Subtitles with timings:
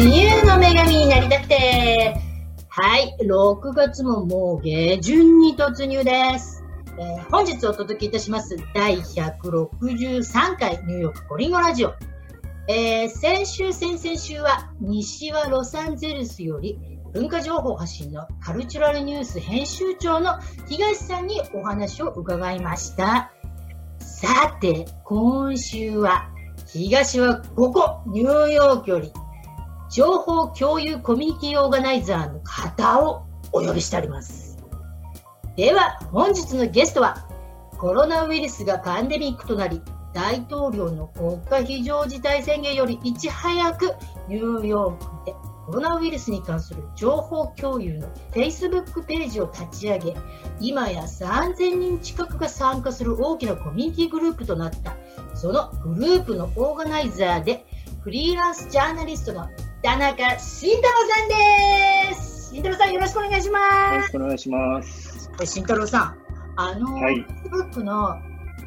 [0.00, 2.16] 自由の女神になりたくて。
[2.68, 6.62] はい、6月ももう下旬に突入です。
[7.00, 11.94] えー、本日お届けいたします第163回ニューヨークコリンゴラジオ。
[12.68, 16.78] えー、先週、先々週は西はロサンゼルスより
[17.12, 20.38] 文化情報発信のカルチュラルニュース編集長の
[20.68, 23.32] 東さんにお話を伺いました。
[23.98, 26.30] さて、今週は
[26.68, 29.12] 東はここ、ニューヨークより
[29.90, 34.58] 情報共有コミュニティオーガナイザーの方をお呼びしております。
[35.56, 37.26] では、本日のゲストは、
[37.78, 39.80] コロナウイルスがパンデミックとなり、
[40.12, 43.94] 大統領の国家非常事態宣言よりいち早く
[44.28, 45.34] ニューヨークで
[45.66, 50.16] コロナウイルスに関する情報共有の Facebook ページを立ち上げ、
[50.60, 54.96] 今や3000人近くが参加する大きなコミュニティグループとなった、
[55.34, 57.66] そのグループのオーガナイザーで、
[58.00, 59.46] フリーランスジャーナリストの
[59.80, 61.28] 田中慎太郎さん
[62.08, 62.48] です。
[62.50, 63.94] 慎太郎さんよろしくお願いします。
[63.94, 65.30] よろしくお願いします。
[65.44, 66.18] 慎太郎さん、
[66.56, 68.16] あの、はい、Facebook の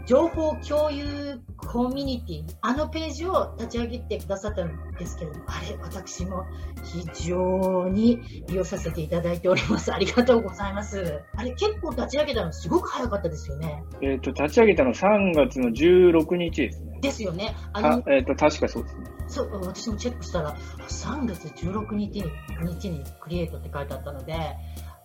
[0.05, 6.45] 情報共有コミュニティ、あのページを立ち上げてくださったんですけれども、あれ、私も
[6.81, 9.93] 非常に利用させていただいております。
[9.93, 11.21] ありがとうございます。
[11.35, 13.83] あれ、結構立ち上げたのすごく早かったですよね。
[14.01, 16.90] えっ、と、立ち上げたの3月の16日ですね。
[17.01, 17.55] ですよね。
[17.73, 19.05] あの、えっ、と、確かそうですね。
[19.27, 22.31] そう、私もチェックしたら、3月16日に
[22.79, 24.35] 日にクリエイトって書いてあったので、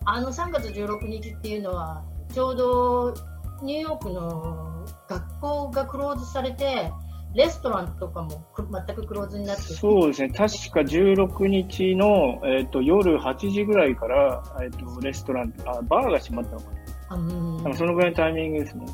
[0.05, 2.03] あの3月16日っていうのは、
[2.33, 3.13] ちょうど
[3.61, 6.91] ニューヨークの学校がクローズされて、
[7.33, 16.67] レストランとかも全くクローズになってそうですね、確か16日の、えーと、夜8時ぐらいから、えーと、レストランあ、バーが閉まったのか
[17.11, 18.85] な、うん、そのぐらいのタイミングですね。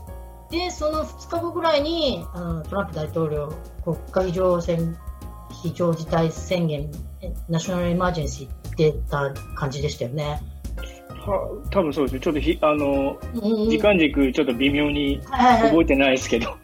[0.54, 3.52] で、その2日後ぐらいに、あのトランプ大統領、
[3.84, 4.96] 国家非常宣
[5.64, 6.92] 非常事態宣言、
[7.50, 10.42] ナショナルエマージェンシーってた感じでしたよね。
[11.25, 12.19] は多分そうですね。
[12.19, 16.56] ちょっとひ、あの、うん、時間軸ちょっと微妙に覚えてないですけど。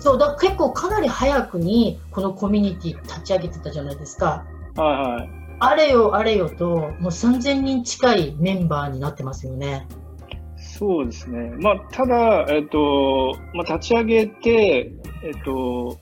[0.00, 4.44] そう、だ結構かなり早くにこのコミュニティ立ち上げてたじゃないですか。
[4.74, 5.30] はいはい。
[5.60, 9.86] あれよあれよと、もう3000人近いメンバーになってますよね。
[10.80, 11.52] そうですね。
[11.58, 14.90] まあ、ただ、えっと、まあ、立ち上げて、
[15.22, 16.00] えっと、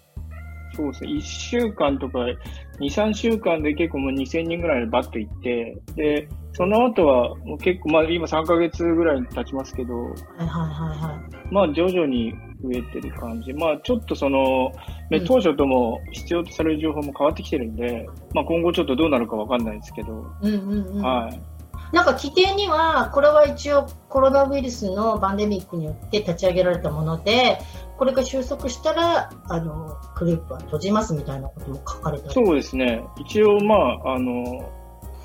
[0.76, 2.36] そうですね、1週間とか、2、
[2.78, 11.54] 3週間で結構もう2000人ぐらいバッと行って、で、その後はもう結構、まあ今3ヶ月ぐらい経ちますけど、はいはいはいはい。
[11.54, 13.52] まあ徐々に増えてる感じ。
[13.54, 14.70] まあちょっとその、
[15.10, 21.57] ね、当初とも必要とされる情報も変わってきてるんで、まあ今後ちょっとどうなるかわかんないですけど、うんうんうん、はい。
[21.92, 27.58] なんか規定には、これは一応コロナウイルスのパンデミックによって立ち上げられたもので、
[27.96, 33.02] これが収束したら、あの、グループは閉じますみたいなことも書かれたそうですね。
[33.18, 34.70] 一応、まあ、あの、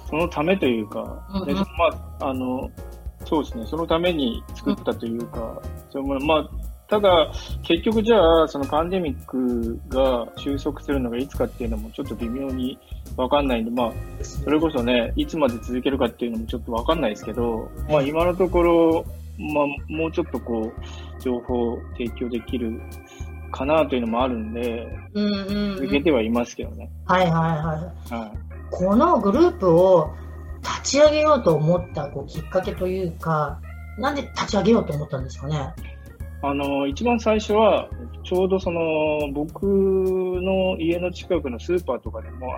[0.09, 1.63] そのためというか、うんうん、ま
[2.19, 2.69] あ、あの、
[3.25, 3.65] そうですね。
[3.65, 6.49] そのために作ったというか、うん、それも、まあ、
[6.87, 7.31] ただ、
[7.63, 12.77] 結局じゃあ、そのパンデミックが収束するのがいつかっていうのもちょっと微妙に
[13.15, 13.93] わかんないんで、まあ、
[14.23, 19.05] それこそね、いつまで続けるかっていうのもちょっとわかんないですけど、まあ今のところ、
[19.37, 22.81] まあもうちょっとこう、情報提供できる
[23.51, 26.89] かなというのもあるんで、うんうんうん、続けてはいますけどね。
[27.05, 28.21] はいはいはい。
[28.21, 28.31] はい、
[28.71, 30.11] このグループを
[30.63, 33.59] 立ち上げようと思ったこうきっかけというか、
[33.97, 35.73] なんで立ち上げようと思ったんですかね？
[36.43, 37.89] あの、一番最初は、
[38.23, 42.53] ちょうどその、僕の家の近くのスーパーとかでも、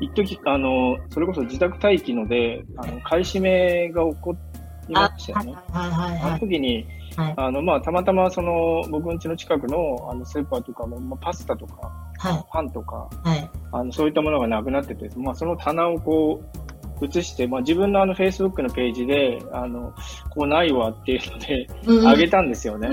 [0.00, 4.36] 一時あの、それこそ自宅待機ので、あの、買い占めが起こ
[4.88, 5.54] りましたよね。
[5.70, 16.59] あの時に、はい、あの、まあ、たまたまその、僕ん家の近くの、あの、スーパーとかも、まあ、パスタとか、はい、パンとか、はい、あの、そういったものがなくなってて、まあ、その棚をこう、
[17.06, 19.92] 移して、まあ、自分のあの Facebook のページで、あの、
[20.30, 21.66] こうないわっていうので、
[22.08, 22.90] あ、げたんですよね。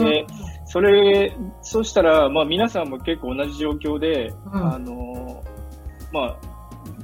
[0.00, 0.26] で、
[0.66, 1.32] それ、
[1.62, 5.42] そしたら、まあ皆さんも結構同じ状況で、あの、
[6.12, 6.36] まあ、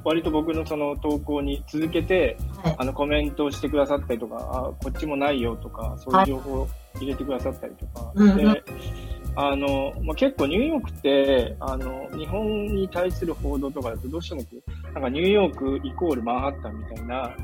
[0.04, 6.68] 割と僕のその投稿に続けて、はい、あのコメントをしてくださったりとか、あこっちもないよとか、そういう情報を
[7.00, 8.62] 入れてくださったりとか、はい、で、
[9.34, 14.42] あの、まあ、結構ニューヨークって、あの、日本に対する報道とかだとどうしても
[14.96, 17.36] なんかニューヨークイコールマンハッタンみたいな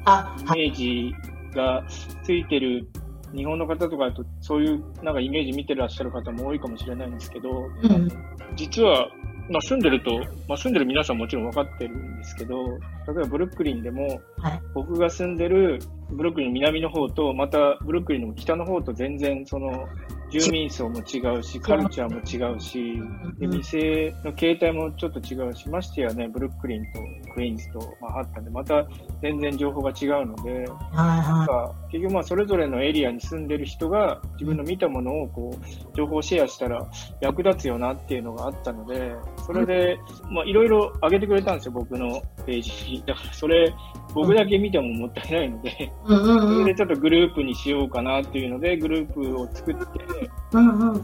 [0.54, 1.12] イメージ
[1.54, 1.84] が
[2.24, 2.88] ついてる
[3.34, 8.08] 日本の方とかだとそういうなんかイメージ見てらっしゃる方も多いかもしれないんですけど、うん、
[8.56, 9.06] 実は、
[9.50, 10.18] まあ、住んでると、
[10.48, 12.78] まあ、住んでる皆さんもちろん分かってるんですけど、例え
[13.16, 15.78] ばブルックリンでも、はい、僕が住んでる
[16.10, 19.86] ブルックリンの南の方と、またブルックリンの北の方と全然その
[20.32, 23.02] 住民層も違うし、カルチャーも違うし、
[23.38, 27.00] で店の形態もちょっと違うし、ましてやね、ブルックリンと
[27.34, 28.86] クイーンズとマンハッタンで、また
[29.20, 30.64] 全然情報が違うので、
[30.94, 36.86] なんか結局まあそれぞれのエリアに住んでる人が自分の見たものをこう、情報シェアしたら
[37.20, 39.14] 役立つよなっていうのがあったので、
[39.46, 39.98] それで、
[40.30, 42.72] まあいろいろ上げてくれたんですよ、僕のページ。
[42.90, 43.02] に。
[43.06, 43.74] だからそれ、
[44.14, 49.74] 僕だけ見てももったいないので、それでちょっとグループにしようかなっていうので、グループを作っ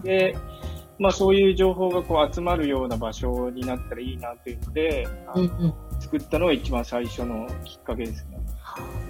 [0.03, 0.37] て、で、
[0.99, 5.09] まあそういう情報がこう集まるような場所になったらいいなというので、
[6.01, 8.39] 作ったのが一番最初のきっかけですね。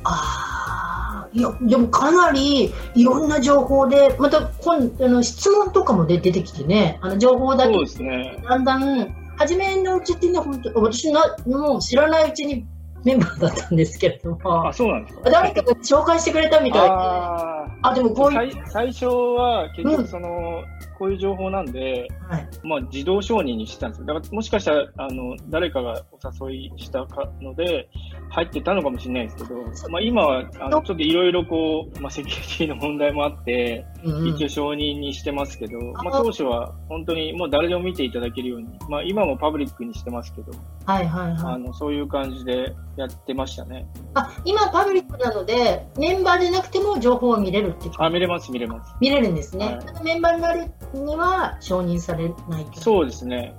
[0.04, 12.66] ああ、いや、でもかなりいろんな情報で、また今あの質問とかも出てきてね、あの情報だけ、ね、だんだん、初めのうちっていうのは本当、私のもう知らないうちに
[13.04, 14.68] メンバーだったんですけれども。
[14.68, 16.88] あ、そうなんですか誰かが紹介してくれたみたいで。
[16.90, 18.32] あでもこう。
[18.70, 24.06] 最初は結局その、うんこういう情報なんで、はい、まあ自動承認にしてたんですよ。
[24.06, 27.88] だからもしかしたら、あの、誰かがお誘いしたかので、
[28.30, 40.52] 入ってたのかもしれないですけど、まあ今は、あの、ちょっといろいろこう、まあセキュリティの問題もあって、うん、一応承認にしてますけど、まあ当初は本当にもう誰でも見ていただけるように、まあ今もパブリックにしてますけど、
[40.84, 41.54] はいはいはい。
[41.54, 43.86] あの、そういう感じでやってましたね。
[44.14, 48.94] あ、今パブリックなので、メンバーでなくても情報を見れるってあ、見れます見れます。
[49.00, 49.78] 見れるんですね。
[49.94, 53.54] はい、メンバーになるには承認されないそうですね。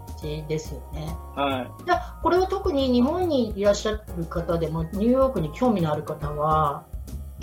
[0.48, 1.16] ですよね。
[1.36, 1.86] はい。
[1.86, 6.84] じゃこれは特に日本にいらっしゃる方でも、ニューヨークに興味のある方は、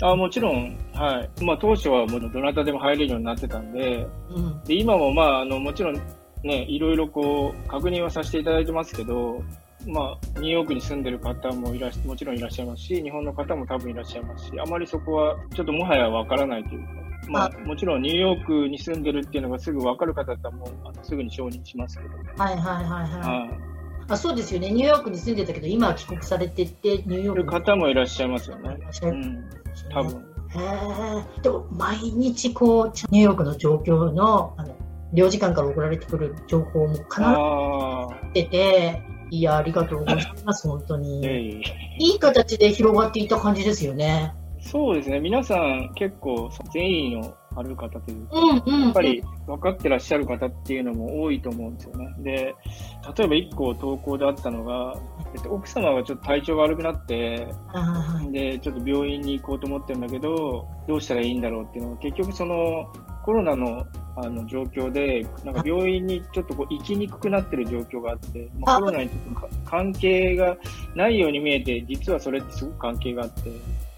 [0.01, 1.43] あもちろん、はい。
[1.43, 5.95] まあ、当初はもうどなたでも入れるようになってたんで、うん、で今もまあ、あの、もちろん
[6.43, 9.41] ね、いろいろこう、確認はさせていただいてますけど、
[9.87, 16.87] まあ、ニューヨークに住んでる方もいらもちろんいらっしゃいますし、日本の方も多分いらっしゃいますし、あまりそこはちょっともはやわからないというか、
[17.29, 22.09] まあ、もちろんニューヨークに住んでるっていうのがすぐ分かる方だったらもうあのすぐに承認しますけど。
[22.43, 23.67] はいはいはいはい。
[24.09, 27.49] あそうですよね、ニューヨークに住んでたけど、今は帰国されてて、ニューヨークに。
[27.49, 28.77] 方もいらっしゃいますよね。
[29.03, 29.49] うん、
[29.91, 30.25] 多分。
[30.49, 34.75] へでも、毎日こう、ニューヨークの状況の、あの、
[35.13, 37.01] 領事館から送られてくる情報も必
[38.33, 41.61] ず出て、いや、ありがとうございます、本当に。
[41.99, 44.33] いい形で広がっていた感じですよね。
[44.59, 45.19] そうですね。
[45.19, 52.13] 皆さん結構善意のある方というか、うんうん、やっぱり分かってらっしゃる方っていうのも多いと思うんですよね。
[52.19, 52.33] で、
[53.17, 54.95] 例えば1個投稿であったのが、
[55.33, 57.47] えっと、奥様がちょっと体調が悪くなって、
[58.31, 62.91] で、ちょっと病院に行こうと思ってるんだけど、どうしたらいいんだろうっていうのは、結局その
[63.27, 63.85] コロナの
[64.15, 70.57] あの状況で、なんか病院にちょっとこう行きにくくなってる状況があって、まあ、コロナにちょっと関係が
[70.95, 73.51] ないように見えて、実はそれってすごく関係があって、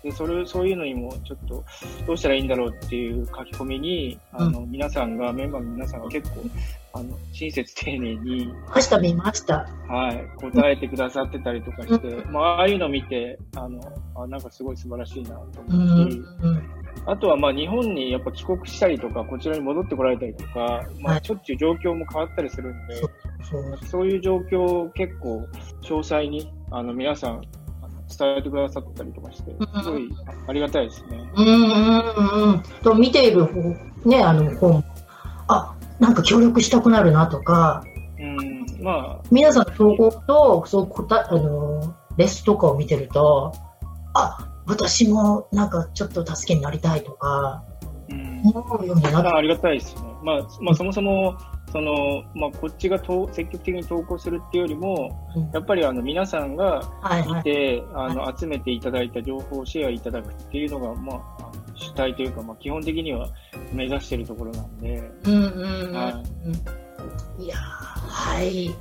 [0.04, 1.64] で、それ、そういうのにもちょっと
[2.08, 6.42] どうしたらいいんだろうっていう書き込みに、あの、皆さんが、メンバーの皆さんが結構、
[6.94, 8.48] あの、親切丁寧に。
[8.48, 9.68] 見ました、見ました。
[9.88, 13.80] はい、答えてくださってたりとかして、まあ、ああいうのを見て、あの、
[14.16, 16.22] あなんかすごい素晴らしいなと思うし、
[17.10, 23.02] あとはまあ日本にやっぱ帰国したりとか、こちらに戻ってこられたりとか、まあしょっちゅう状況も変わったりするんで、
[23.88, 25.48] そういう状況を結構
[25.82, 27.42] 詳細に、あの皆さん
[28.18, 29.52] 伝えてくださったりとかして、
[29.84, 30.10] すごい
[30.48, 31.30] ありがたいですね。
[31.36, 32.64] うんうんうん。
[32.84, 33.48] と見ている
[34.06, 34.84] ね、あの本、
[35.48, 37.84] あ、なんか協力したくなるなとか、
[38.20, 39.20] うん、まあ。
[39.32, 43.54] 皆さんの投稿と、そう、あの、レスとかを見てると、
[44.14, 47.64] あ、私もなんかちょっと助けになりたいとか、
[48.10, 50.02] うん、思うようになっありがたいですね。
[50.24, 51.36] まあ、まあ、そもそも、
[51.72, 56.84] その、まあ、こっちがと積極的に投稿するっていうよりも、うん、やっぱりあの皆さんが
[57.26, 58.10] 見て、はい。
[58.10, 63.28] はい、あの集めていただいた情報をシェアいただくっていうのが、まあ、主体というか、まあ、基本的には
[63.74, 65.12] 目指しているところなんで。
[65.26, 66.89] うんうんうん、はい、
[67.40, 68.76] いやはい。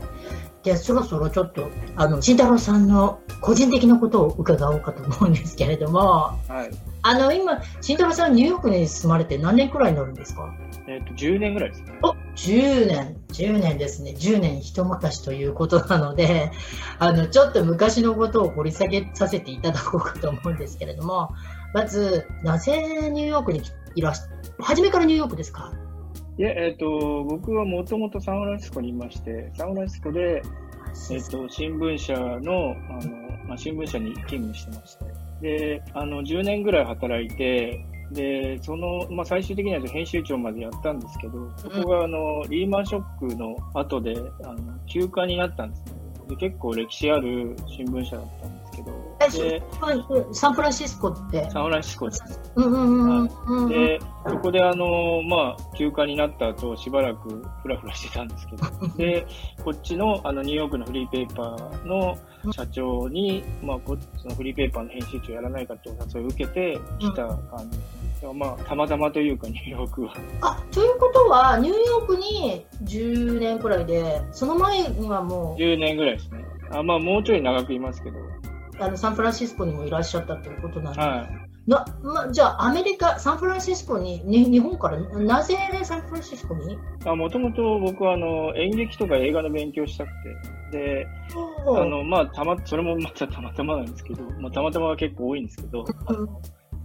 [0.65, 6.37] で、そろそろちょっと、あの、慎太郎さんの個人的なことを伺おうかと思うんですけれども、は
[6.69, 6.71] い。
[7.03, 10.53] あの、今、慎太郎さんニューヨークに住まれて何年くらいになるんですか？
[10.89, 11.93] えっ、ー、と、10年ぐらいですね。
[12.03, 14.15] お、10年、10年ですね。
[14.19, 16.51] 10年一昔ということなので、
[16.99, 21.31] あの、ちょっと昔のことを掘り下げさせていただこうかと思うんですけれども、
[21.73, 23.63] まず、なぜニューヨークに
[23.95, 25.73] いらっしゃ、初めからニューヨークですか？
[26.39, 30.41] いや、えっ、ー、と、僕はもともとサンフランシスコにいまして、サンフランシスコで、
[31.11, 33.17] えっ、ー、と、新聞社の、あの、
[33.49, 35.05] まあ、新聞社に勤務してまして、
[35.43, 44.15] で、あの、10年ぐらい働いて、で、その、まあ、最終的には編集長までやったんですけど、そこが、あの、リーマンショックの後で、
[44.45, 45.93] あの、休暇になったんですね。
[46.29, 49.08] で、結構歴史ある新聞社だったんですけど。
[50.33, 51.51] サンフランシスコって。
[51.51, 52.41] サンフランシスコです。
[52.57, 58.65] うんうんうん、で、そこであの、まあ、休暇になった後、しばらくふらふらしてたんですけど、
[58.97, 59.27] で、
[59.65, 62.17] こっちのあのニューヨークのフリーペーパーの
[62.53, 68.33] 社長に、まあ、こそのフリーペーパーの編集長やらないかとお誘いを受けて来た感じですね。
[68.35, 70.15] まあ、たまたまというか、ニューヨークは。
[70.41, 75.61] あ、ということは、ニューヨークに10年くらいで、その前にはもう。
[75.61, 76.45] 10年ぐらいですね。
[76.71, 78.19] あまあ、もうちょい長くいますけど。
[78.81, 81.01] あの、サンフランシスコにもいらっしゃったということなんで。
[81.01, 81.71] はい。
[81.71, 86.79] な、ま、じゃあ、アメリカ、サンフランシスコに、に日本から、なぜサンフランシスコに？
[87.05, 90.11] もともと僕はあの演劇とか映画の勉強したく
[90.71, 91.07] て、で、
[91.67, 95.85] あの、まあ、たま、それもまたたまたまなんですけど、まあ、たまたまは結構多いんですけど、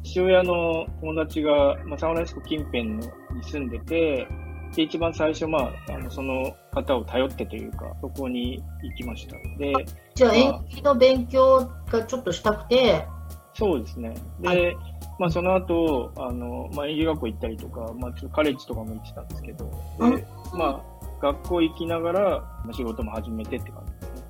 [0.04, 4.28] 父親の友達が、まあ、サンフランシスコ近辺のに住んでて、
[4.76, 9.38] で、一番最初、まあ、あのその方を頼ってというか、そこに行きました。
[9.58, 9.74] で、
[10.16, 13.06] じゃあ、演劇の勉強がちょっとしたくて、
[13.54, 14.16] そうですね。
[14.40, 14.76] で、
[15.20, 19.66] まあ、その後、あの、まあ、演技学校行ったりとか、まあ、ちょっとカレッジとかも行ってたんですけど、
[20.00, 20.82] で、まあ、
[21.22, 24.24] 学校行きながら、仕事も始めてって感じですね。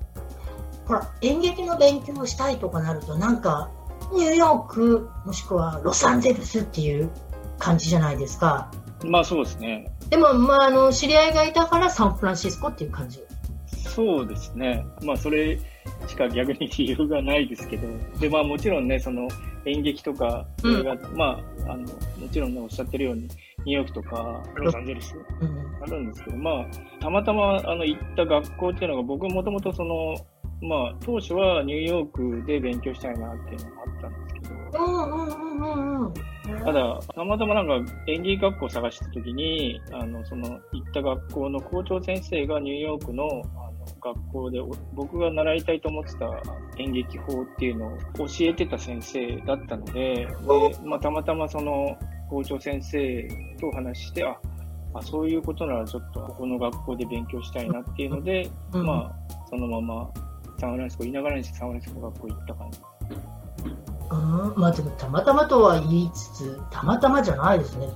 [0.86, 3.70] ほら、演劇の勉強をしたいとかなると、なんか、
[4.12, 7.10] ニューヨーク、もしくはロサンゼルスっていう
[7.58, 8.70] 感じじゃないですか。
[9.04, 9.90] まあそうですね。
[10.10, 13.20] でも、まあ、あの、知り合いがいたからサンフランシスコっていう感じ。
[13.66, 14.84] そうですね。
[15.02, 15.58] まあ、それ
[16.06, 19.28] しか逆に理由がないですけど、で、まあもちろんね、その
[19.64, 23.28] 演劇とか映画、うん、まあ、あの、もちろんね、おっしゃってるように、
[23.64, 25.14] ニューヨークとかロサンゼルス
[25.82, 26.66] あるんですけど、まあ、
[27.00, 30.14] たまたまあの行った学校っていうのが、僕もともとその、
[30.60, 43.42] まあ、当初はニューヨークで勉強したいなっていうのもあったんですけど、ただ、たまたまなんか演技学校を探したときに、あの、その行った学校の校長先生がニューヨークの
[44.00, 44.60] 学校で
[44.92, 46.30] 僕が習いたいと思ってた
[46.78, 50.28] 演劇法っていうのを教えてた先生だったので、で
[50.84, 51.96] まあ、たまたまその
[52.28, 53.28] 校長先生
[53.60, 54.36] とお話して、あ、
[54.92, 60.10] あそういうことならちょっとここの学校で勉強したいなっていうので、うん、まあ、そのまま
[60.58, 62.78] サンフランシスコ、いながらにしてサンフランシスコ学校行った感じ。
[64.10, 67.88] うん、まあでもたまたまとは言いつつ、たまたまじゃないですね。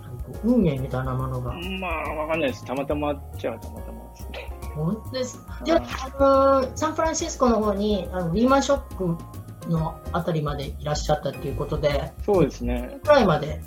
[0.44, 1.52] 運命みたいなものが。
[1.80, 2.64] まあ、わかんないです。
[2.64, 4.52] たまたまっちゃたまたまですね。
[4.74, 12.98] 本当ですじゃあ、あのサンフランシスコの方にあのリーマンショックのあたりまでいらっしゃったということで、そうですね。
[13.02, 13.60] くらいまで？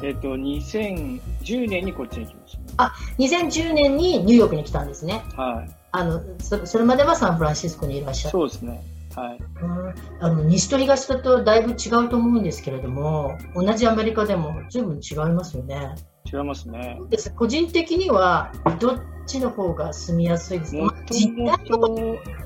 [0.00, 2.64] えっ、と、2010年にこっちに来ました、ね。
[2.76, 5.24] あ、2010年にニューヨークに来たんですね。
[5.36, 5.70] はい。
[5.90, 8.32] あの、そそれまではサンフランシスコにいらっしゃる。
[8.32, 8.80] そうですね。
[9.18, 9.38] はい。
[9.62, 9.94] うん、
[10.24, 15.94] あの西と東だとだいぶ違うと思うんですけれども、同じアメリカでも随分違いますよね。
[16.32, 17.00] 違いますね。
[17.10, 20.76] です個人的にはどっちの方が住みやすいです。
[20.76, 21.94] か、まあ、実態と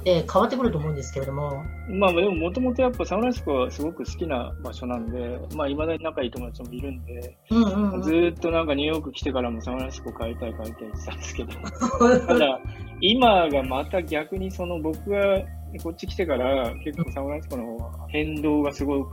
[0.01, 1.65] って変わってくると思うんですけれども。
[1.89, 11.51] まあでももともとやっぱサンフランシスコはすごく好きな場所なんで、まあいまだに仲いい友達もいるんで、うんうんうん、ずっとなんかニューヨーク来てからもサンフランシスコ帰りたい帰りたいって言ってたんですけど、
[12.27, 12.61] ただ
[13.01, 15.41] 今がまた逆にその僕が
[15.83, 19.11] こっち来てから結構サンフランシスコの方は変動がすごく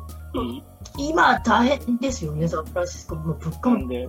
[0.98, 3.16] 今大変ですよね、サンフランシスコ。
[3.16, 3.88] も物価も。
[3.88, 4.08] で、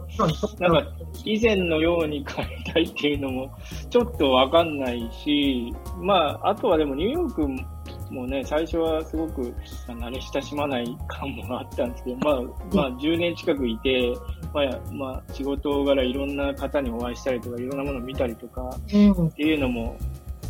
[0.59, 0.87] なんか
[1.25, 3.50] 以前のように帰りたいっていうのも
[3.89, 9.55] ちょっとわかんないし、まあ、あとはでもニューヨークもね、最初はすごく
[9.87, 12.43] 慣れ親しまない感もあったんですけど、まあ、
[12.75, 14.13] まあ、10年近くいて、
[14.53, 19.97] まあ、まあ、仕事柄いろんな方にお会いしたりとか、いろんなものを見たりとか、っていうのも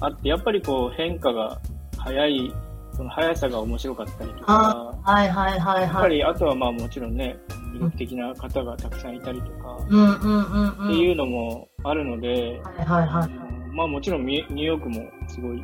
[0.01, 1.61] あって、やっぱりこう変化が
[1.99, 2.53] 早い
[3.01, 5.83] その速さが面白かったりとか、はいはいはいはい。
[5.85, 7.39] やっぱり、あとはまあもちろんね、
[7.75, 13.75] 魅力的な方がたくさんいたりとか、うんうんうん、っていうのもあるので、はいはいはい。
[13.75, 15.63] まあもちろんニューヨークもすごい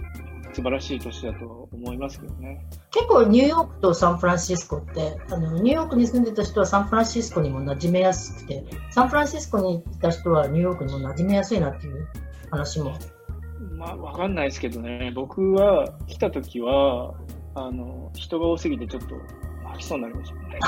[0.55, 2.67] 素晴らしい都市だと思いますけどね。
[2.91, 12.09] 結構ニューヨークとサンフランシスコって、あのニューヨークに住んでた人はサンフランシスコにも馴染めやすくて、サンフランシスコにいた人はニューヨークにも馴染めやすいなっていう
[12.51, 12.95] 話も。
[13.77, 17.15] まあ、わかんないですけどね、僕は来た時は、
[17.55, 19.15] あの、人が多すぎてちょっと
[19.67, 20.59] 吐きそうになりましたね。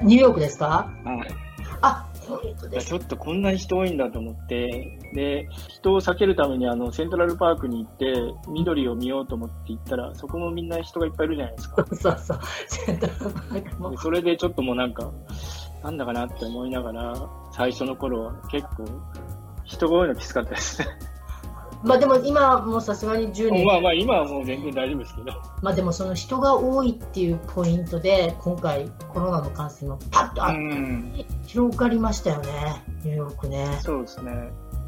[0.00, 0.90] え、ニューヨークですか？
[1.04, 1.28] はい。
[1.82, 2.06] あ、
[2.80, 8.12] ちょっとこんなに人多いんだと思って、で、人を避けるためにあの、セントラルパークに行って、
[8.48, 11.86] 緑を見ようと思って行ったら、そこもみんな人がいっぱいいるじゃないですか。
[11.94, 13.96] そうそう、セントラルパークも。
[13.98, 15.10] それでちょっともうなんか、
[15.82, 17.14] なんだかなって思いながら、
[17.52, 18.84] 最初の頃は結構、
[19.64, 20.88] 人が多いのきつかったですね。
[21.84, 23.66] まあでも今もさすがに10年。
[23.66, 25.32] まあまあ今はもう全然大丈夫ですけど。
[25.62, 30.54] まあでもその人が多いっていうポイントで、今回コロナの感染がパッとあっ
[31.16, 32.48] て広がりましたよね、
[33.04, 33.66] ニューヨークね。
[33.80, 34.32] そうですね。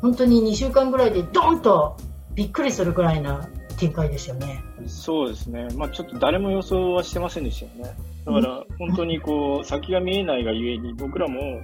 [0.02, 1.96] 本当に2週間ぐらいでドンと
[2.34, 3.48] びっくりするぐらいな
[3.78, 4.62] 展開でしたよね。
[4.86, 5.68] そうですね。
[5.76, 7.96] まあちょっと誰も予想はしてませんでしたよね。
[8.24, 11.60] だから本当にこう、先が見えないがゆえに、僕らも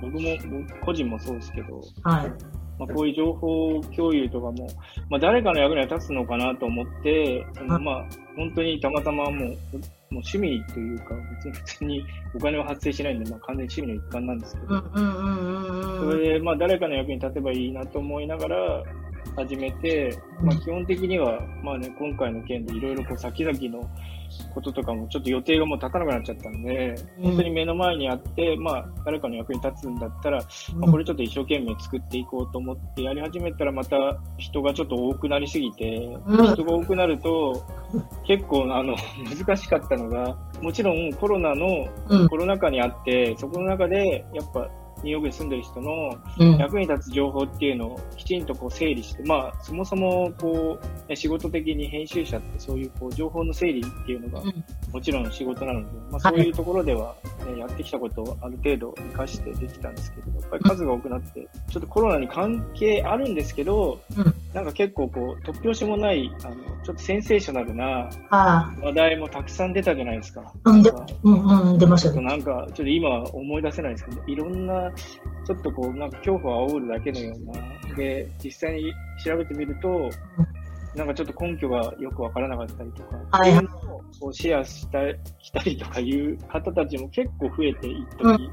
[0.00, 0.30] 僕も、
[0.84, 2.32] 個人もそうですけど、はい。
[2.78, 4.68] まあ、こういう情報共有とかも、
[5.08, 12.04] まあ、誰かの役には立つのかなと思って、まあ、本当にたまたまもう、もう趣味というか、別に普通に
[12.34, 14.82] お金は発生しないんで、まあ、完全に趣味の一環なんですけど。
[16.00, 18.82] それで、まあ、誰かの役に立てばいいなと思いながら
[19.36, 23.88] 始めて、まあ、基本的には、まあね、今回の件でいろいろこう先々の
[24.52, 27.24] こととかもちょっと予定がもう立たなくなっちゃったんで、うん。
[27.24, 30.42] 本当に目の前にあって、まあ、誰かの役に立つんだったら、
[30.76, 33.96] まあ、これちょっと一生懸命作っていこうと思ってやり始めたらまた
[34.38, 36.52] 人がちょっと多くなりすぎて、うん。
[36.52, 37.64] 人が多くなると
[38.26, 42.28] 結構あの難しかったのが、もちろんコロナのうん。
[42.28, 44.70] コロナ禍にあって、そこの中でやっぱ
[45.02, 46.56] ニューヨークに住んでる人のうん。
[46.56, 54.64] 役に立つ情報っていうのをきちんとこう整理して、まあそもそもこうね仕事的に編集者ってそういうこう情報の整理っていうのがうん。
[54.92, 57.16] もちろん仕事なので、まあ、そういうところでは、
[57.52, 70.52] ね、やってきたことをある程度活かしてできたんですけど、やっぱり数が多くなって、ちょっとコロナに関係あるんですけど、うんなんか結構こう、突拍子もない、あの、ちょっとセンセーショナルなあ話題もたくさん出たじゃないですか。
[70.62, 70.92] あ、うん、で
[71.24, 72.22] うん、うん、出ましたね。
[72.22, 74.92] なんか、ちょっと今は思い出せないですけど、いろんな、
[75.44, 78.92] ちょっとこう、なんか恐怖を煽るだけのような、で、実際に
[79.24, 80.08] 調べてみると、
[80.94, 83.52] なんかちょっと根拠がよくわからなかったりとか、はい
[84.20, 85.00] をシェアした
[85.42, 88.50] したりとかいう方たちも結構増えていった時、うん、うん、うん。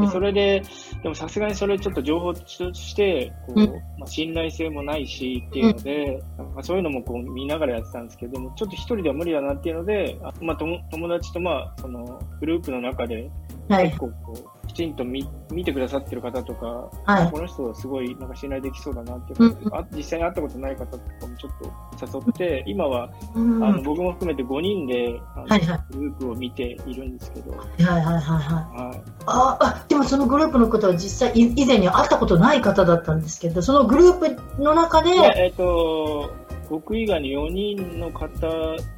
[0.00, 0.62] でそれで、
[1.02, 3.70] でもさすがにそれちょっと情報として、こう、うん。
[3.98, 6.54] まあ、信頼性もないしっていうので、なん。
[6.54, 13.30] かそういうのもこう見ながらやってたんですけど、でもちょっと一人では無理だなっていうので、あまあ、友友達とまあ、そのグループの中で
[13.68, 13.86] はい。
[13.86, 13.98] 結。
[13.98, 17.30] 構こう、きちんと見見てくださってる方とか、はい。
[17.32, 23.64] この人はすごいなんか信頼できそうだなっていううんあ実際に会ったことない方とかもちょっと誘って、今は、うん。
[23.64, 25.60] あのはい僕も含めて5人であの、はい。
[25.90, 28.20] グループを見ているんですけど、はいはいはいはい。
[28.20, 36.30] はい、ああ、でもそのグループの方は実際い以前に会ったことない方だったんですけど、そのグループの中で、えっ、と、
[36.70, 38.46] 僕以外に4人の方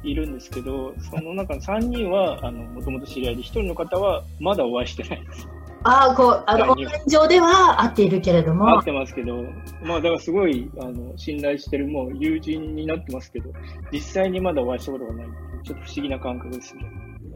[0.03, 5.47] いるんですけど、その中の3人は、あの、もともと知り合いで、1人の方はまだお会いしてないです。
[5.83, 9.43] ああ、こう、あの、オンライン上では会っているけれども会っ、てますけど、
[9.83, 13.51] まあ、だからすごい、あの、信頼してる、もう友人になってますけど、
[13.91, 15.27] 実際にまだお会いしたことがない
[15.63, 16.83] ちょっと不思議な感覚ですね。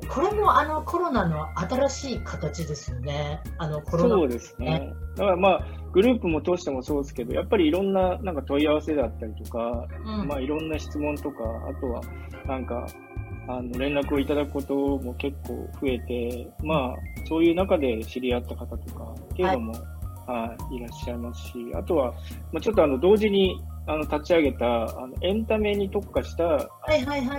[0.09, 3.41] これもあのコロナの新しい形ですよね。
[3.57, 4.09] あのコロナ。
[4.09, 4.93] そうですね。
[5.15, 12.01] だからまあ、グループも通してもそうですけど、やっぱりいろんななんか問い合わせだったりとか、うんまあいろんな質問とか、あとは
[12.45, 12.85] なんか、
[13.47, 16.95] あの連絡をいただくことも結構増えて、まあ
[17.27, 19.73] そういう中で知り合った方とかっていうのも、
[20.27, 22.11] はい、いらっしゃいますし、あとは、
[22.51, 23.55] まあ、ちょっとあの同時に
[23.87, 26.57] あの立ち上げたあのエンタメに特化した。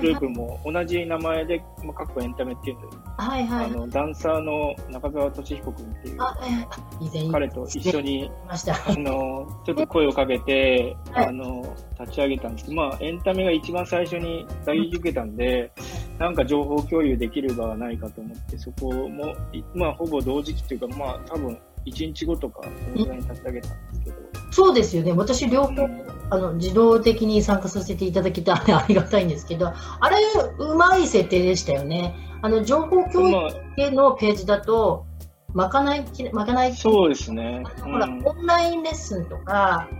[0.00, 3.66] グループも同じ名前で、まあ、かっこエンタメっていうんで、はいはい。
[3.66, 8.74] あのダンサーの中澤俊彦君っていうあ、はい彼と一緒に言いました。
[8.74, 15.72] あの、ちょっと声をかけて、はいあの、立ち上げたんですけど、まあ、エンタメが一番最初に打撃受けたんで、
[16.18, 24.16] なんか情報共有できる場はないかと思って、そこも、いまあ、ほぼ同時期っていうか、まあ、多分、1日後とか、そのぐらいに立ち上げたんですけど、
[24.56, 25.12] そうですよね。
[25.12, 29.68] 私両方、うんあの、自動的に参加させていただけたらありがたいんですけど、
[30.00, 30.16] あれ、
[30.58, 32.14] うまい設定でしたよね。
[32.40, 35.04] あの、情報共有ま系のページだと、
[35.52, 37.64] まかないき、まかないあ、そうですね。
[37.82, 39.90] ほら、うんオンラインレッスンとか、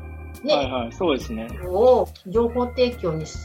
[0.43, 1.49] ね、はいはい、そうですね。
[1.69, 3.37] を情報提供にし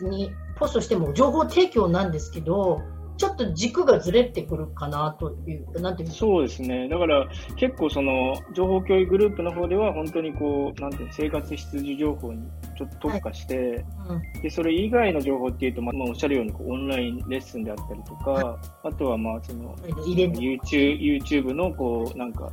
[0.00, 2.80] にポストしても情報提供なんですけど、
[3.16, 6.88] ちょっと軸がずれてくるかなという、なんていうそうですね。
[6.88, 12.42] だから、結構その、情報共有グループの方では、本当にこう、なんていうの、生活必需情報に
[12.76, 14.42] ちょっと特化して、うん。
[14.42, 19.74] で、それ以外の情報っていうと、まあ、まあおっしゃるようにこう、オンラインレッスンであったりとか、あとは、まあ、その、
[20.06, 22.50] YouTube, YouTube の、こう、なんか、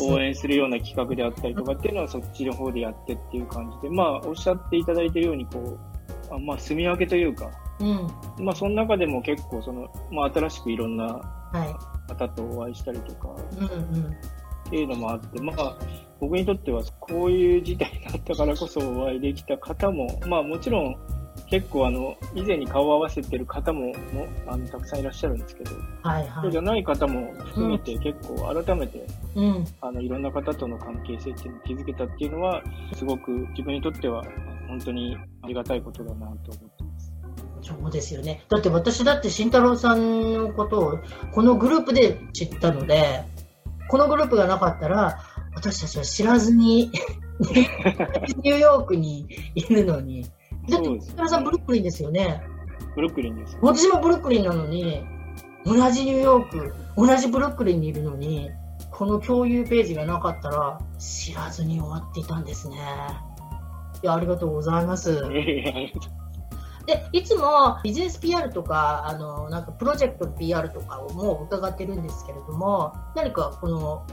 [0.00, 5.78] 応援するような企画であったりとかっていうのは、そっちの方でやってっていう感じで、まあ、おっしゃっていただいているように、こ
[6.30, 15.76] う、あまあ、住み分けというか、うん、まあ、その中でも結構、その、まあ、新しくいろんなは方とお会いしたりとか、い、うんうん、っていうのもあって、まあ、
[16.20, 20.96] 僕にとっては、こういう事態になったからこそお会いできた方も、まあ、もちろん、
[21.48, 26.42] 結構、あの、以前に顔を合わせてる方も、もあのたくさんいらっしゃるんですけど、はいはい。
[26.42, 32.62] そうじゃ、ない方も含めて、結構、改めて、うん、あの、いろんな方との関係性っていうのを築けたっていうのは、
[32.94, 34.22] すごく自分にとっては、
[34.68, 36.99] 本当にありがたいことだなと思ってます。
[37.70, 38.44] そうですよね。
[38.48, 40.98] だって私だって慎太郎さんのことを
[41.32, 43.22] このグループで知ったので、
[43.88, 45.18] このグループがなかったら、
[45.54, 46.90] 私たちは知らずに
[48.42, 50.24] ニューヨークにいるのに、
[50.68, 52.42] だって、木村さん、ブルックリンですよね。
[52.94, 53.58] ブルックリンです。
[53.62, 55.02] 私もブルックリンなのに、
[55.64, 58.50] 同じニューヨーク、同じブルックリンにいるのに、
[58.90, 62.76] この共有ページがなかったら、知らずに終わっていたんですね。
[64.02, 65.22] いや、ありがとうございます。
[66.90, 74.04] で、いつもビジネス PR とか、あの、なんかプロジェクト PR とかをもう伺ってるんですけれども、何かこの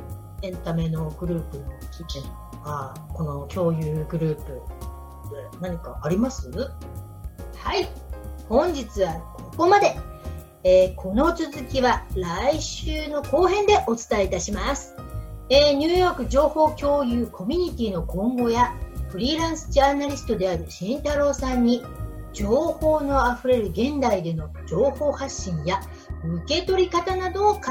[0.43, 4.59] エンタメのグループの意見とか、この共有グループで
[5.59, 6.51] 何かあります？
[7.55, 7.89] はい。
[8.47, 9.97] 本日はここまで。
[10.63, 14.95] えーこの続きは来週の後編でお伝えいたします。
[15.49, 18.75] えーニューヨーク情報共有コミュニティの今後や
[19.09, 21.83] フリーランスジャーナリストである慎太郎さんに
[22.37, 25.81] 情報のあふれる現代での情報発信や
[26.45, 27.61] 受け取り方などを語っ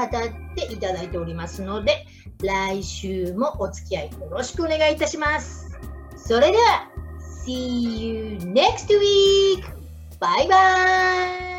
[0.55, 2.05] ていただいておりますので
[2.43, 5.79] 来週もお付き合いよろしくお願いいたします。
[6.17, 6.89] それでは
[7.45, 9.63] See you next week!
[10.19, 11.56] バイバーイ